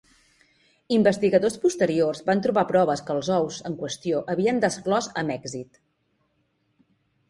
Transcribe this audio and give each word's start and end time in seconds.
Investigadors 0.95 1.57
posteriors 1.65 2.23
van 2.31 2.43
trobar 2.47 2.65
proves 2.73 3.05
que 3.11 3.19
els 3.19 3.31
ous 3.39 3.61
en 3.71 3.79
qüestió 3.85 4.25
havien 4.35 4.67
desclòs 4.69 5.15
amb 5.25 5.39
èxit. 5.41 5.83